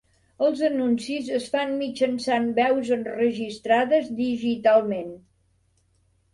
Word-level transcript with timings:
Els 0.45 0.61
anuncis 0.67 1.29
es 1.39 1.45
fan 1.57 1.75
mitjançant 1.83 2.49
veus 2.61 2.91
enregistrades 2.97 4.11
digitalment. 4.25 5.17